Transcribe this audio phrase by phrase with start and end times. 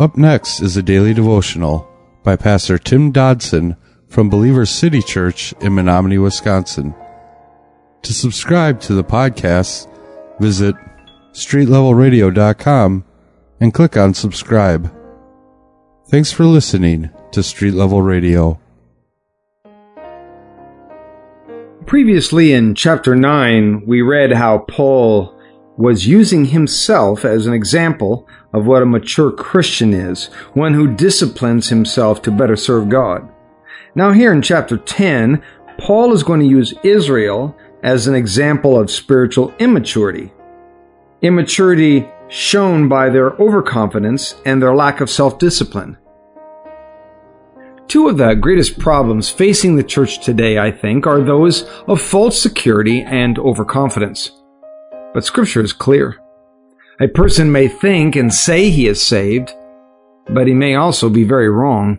[0.00, 1.86] Up next is a daily devotional
[2.22, 3.76] by Pastor Tim Dodson
[4.08, 6.94] from Believers City Church in Menominee, Wisconsin.
[8.00, 9.92] To subscribe to the podcast,
[10.40, 10.74] visit
[11.32, 13.04] streetlevelradio.com
[13.60, 14.90] and click on subscribe.
[16.08, 18.58] Thanks for listening to Street Level Radio.
[21.84, 25.38] Previously in chapter 9, we read how Paul
[25.80, 31.70] was using himself as an example of what a mature Christian is, one who disciplines
[31.70, 33.26] himself to better serve God.
[33.94, 35.42] Now, here in chapter 10,
[35.78, 40.30] Paul is going to use Israel as an example of spiritual immaturity.
[41.22, 45.96] Immaturity shown by their overconfidence and their lack of self discipline.
[47.88, 52.40] Two of the greatest problems facing the church today, I think, are those of false
[52.40, 54.39] security and overconfidence.
[55.12, 56.16] But Scripture is clear.
[57.00, 59.52] A person may think and say he is saved,
[60.28, 61.98] but he may also be very wrong.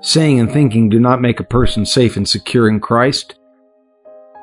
[0.00, 3.34] Saying and thinking do not make a person safe and secure in Christ.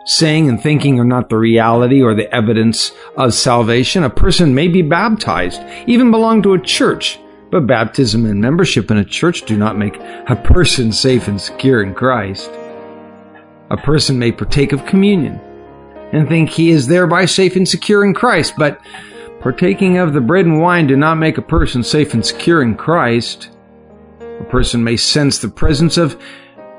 [0.05, 4.03] Saying and thinking are not the reality or the evidence of salvation.
[4.03, 7.19] A person may be baptized, even belong to a church,
[7.51, 11.81] but baptism and membership in a church do not make a person safe and secure
[11.81, 12.51] in Christ.
[13.71, 15.41] A person may partake of communion
[16.11, 18.81] and think he is thereby safe and secure in Christ, but
[19.39, 22.75] partaking of the bread and wine do not make a person safe and secure in
[22.75, 23.49] Christ.
[24.21, 26.21] A person may sense the presence of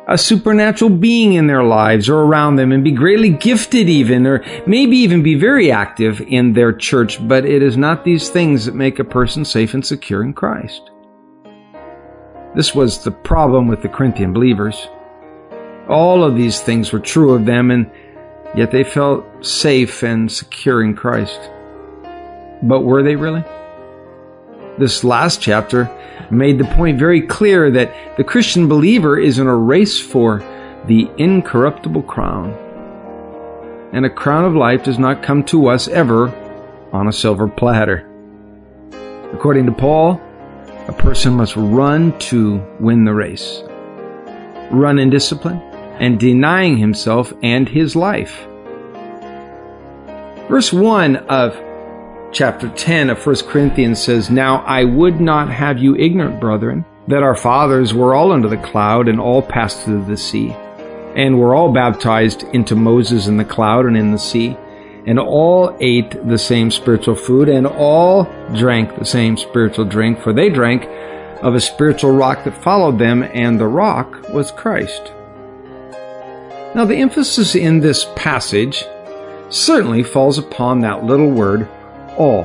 [0.08, 4.45] a supernatural being in their lives or around them and be greatly gifted even or
[4.67, 8.75] maybe even be very active in their church, but it is not these things that
[8.75, 10.91] make a person safe and secure in Christ.
[12.56, 14.89] This was the problem with the Corinthian believers.
[15.89, 17.89] All of these things were true of them and
[18.56, 21.41] yet they felt safe and secure in Christ.
[22.62, 23.45] But were they really?
[24.79, 25.91] This last chapter
[26.31, 30.39] made the point very clear that the Christian believer is in a race for
[30.86, 32.55] the incorruptible crown.
[33.92, 36.29] And a crown of life does not come to us ever
[36.92, 38.07] on a silver platter.
[39.33, 40.20] According to Paul,
[40.89, 43.63] a person must run to win the race.
[44.70, 45.61] Run in discipline
[46.01, 48.47] and denying himself and his life.
[50.50, 51.56] Verse 1 of
[52.33, 57.22] chapter 10 of 1 Corinthians says, Now I would not have you ignorant, brethren, that
[57.22, 60.50] our fathers were all under the cloud and all passed through the sea,
[61.14, 64.56] and were all baptized into Moses in the cloud and in the sea,
[65.06, 70.32] and all ate the same spiritual food, and all drank the same spiritual drink, for
[70.32, 70.82] they drank
[71.44, 75.12] of a spiritual rock that followed them, and the rock was Christ.
[76.74, 78.84] Now, the emphasis in this passage
[79.50, 81.68] certainly falls upon that little word,
[82.16, 82.44] all.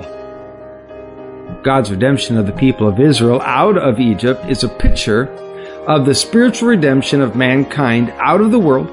[1.64, 5.28] God's redemption of the people of Israel out of Egypt is a picture
[5.88, 8.88] of the spiritual redemption of mankind out of the world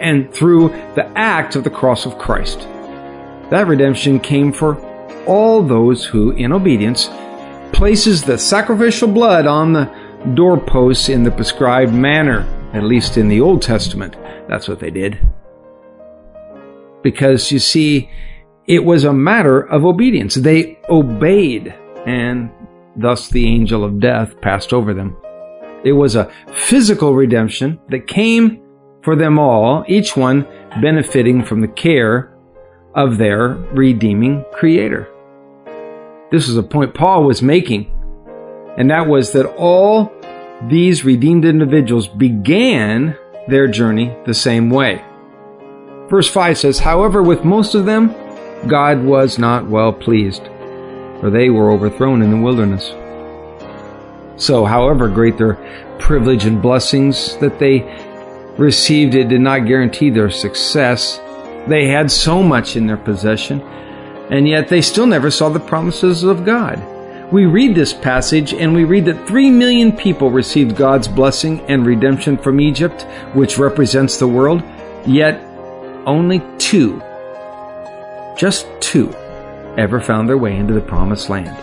[0.00, 2.60] and through the act of the cross of Christ.
[3.50, 4.76] That redemption came for
[5.26, 7.08] all those who, in obedience,
[7.72, 9.84] places the sacrificial blood on the
[10.34, 12.40] doorposts in the prescribed manner,
[12.72, 14.16] at least in the Old Testament.
[14.48, 15.18] That's what they did.
[17.02, 18.10] Because you see,
[18.66, 20.34] it was a matter of obedience.
[20.34, 21.74] They obeyed,
[22.06, 22.50] and
[22.96, 25.16] thus the angel of death passed over them.
[25.84, 28.62] It was a physical redemption that came
[29.02, 30.46] for them all, each one
[30.80, 32.32] benefiting from the care
[32.94, 35.08] of their redeeming Creator.
[36.30, 37.90] This is a point Paul was making,
[38.78, 40.12] and that was that all
[40.68, 43.16] these redeemed individuals began
[43.48, 45.04] their journey the same way.
[46.12, 48.14] Verse 5 says, However, with most of them,
[48.68, 50.42] God was not well pleased,
[51.18, 52.90] for they were overthrown in the wilderness.
[54.36, 55.54] So, however great their
[55.98, 57.80] privilege and blessings that they
[58.58, 61.16] received, it did not guarantee their success.
[61.66, 63.62] They had so much in their possession,
[64.28, 66.78] and yet they still never saw the promises of God.
[67.32, 71.86] We read this passage and we read that three million people received God's blessing and
[71.86, 74.62] redemption from Egypt, which represents the world,
[75.06, 75.48] yet
[76.06, 77.00] only two
[78.36, 79.12] just two
[79.76, 81.56] ever found their way into the promised land.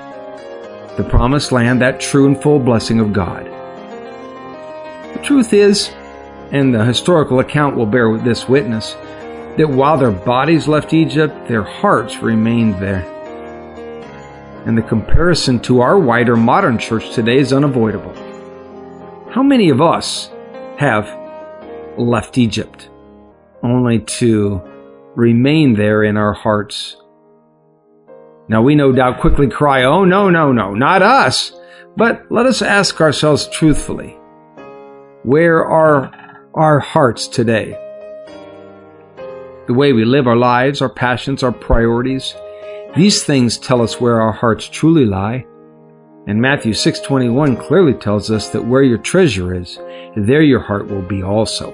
[0.97, 3.45] The promised land, that true and full blessing of God.
[5.13, 5.91] The truth is,
[6.51, 8.93] and the historical account will bear this witness,
[9.57, 13.05] that while their bodies left Egypt, their hearts remained there.
[14.65, 18.13] And the comparison to our wider modern church today is unavoidable.
[19.31, 20.31] How many of us
[20.77, 21.07] have
[21.97, 22.89] left Egypt
[23.63, 24.61] only to
[25.15, 26.97] remain there in our hearts.
[28.47, 31.53] Now we no doubt quickly cry, Oh, no, no, no, not us.
[31.95, 34.15] But let us ask ourselves truthfully
[35.23, 36.11] where are
[36.53, 37.77] our hearts today?
[39.67, 42.33] The way we live our lives, our passions, our priorities,
[42.95, 45.45] these things tell us where our hearts truly lie.
[46.25, 49.77] And Matthew 6:21 clearly tells us that where your treasure is,
[50.15, 51.73] there your heart will be also.